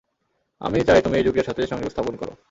আমি 0.61 0.79
চাই 0.87 0.99
তুমি 1.01 1.15
এই 1.17 1.25
যুগের 1.27 1.45
সাথে 1.45 1.61
সংযোগ 1.71 1.89
স্থাপন 1.91 2.15
কর। 2.17 2.29